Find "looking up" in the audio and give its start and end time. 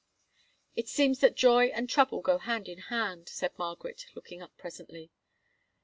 4.15-4.57